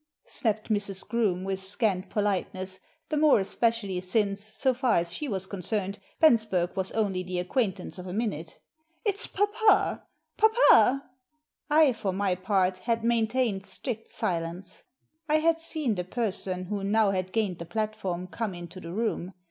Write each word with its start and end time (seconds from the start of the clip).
snapped 0.25 0.69
Mrs. 0.71 1.07
Groome 1.07 1.43
with 1.43 1.59
scant 1.59 2.09
politeness, 2.09 2.79
the 3.09 3.17
more 3.17 3.39
especially 3.39 3.99
since, 4.01 4.41
so 4.43 4.73
far 4.73 4.95
as 4.95 5.13
she 5.13 5.27
was 5.27 5.45
concerned, 5.45 5.99
Bensbei^ 6.19 6.75
was 6.75 6.91
only 6.93 7.21
the 7.21 7.37
acquaintance 7.37 7.99
of 7.99 8.07
a 8.07 8.11
minute." 8.13 8.57
If 9.05 9.13
s 9.13 9.27
papa! 9.27 10.07
Papa!" 10.37 11.07
I, 11.79 11.93
for 11.93 12.13
my 12.13 12.33
part, 12.33 12.79
had 12.79 13.03
maintained 13.03 13.63
strict 13.67 14.09
silence. 14.09 14.85
I 15.29 15.35
Digitized 15.35 15.35
by 15.35 15.35
VjOOQIC 15.35 15.37
2sS 15.37 15.43
THE 15.43 15.43
SEEN 15.43 15.45
AND 15.45 15.45
THE 15.45 15.51
UNSEEN 15.51 15.53
had 15.53 15.61
seen 15.61 15.95
the 15.95 16.05
person, 16.15 16.65
who 16.65 16.83
now 16.83 17.11
had 17.11 17.31
gained 17.31 17.57
the 17.59 17.65
plat 17.67 17.95
form, 17.95 18.25
come 18.25 18.55
into 18.55 18.79
the 18.79 18.91
room. 18.93 19.33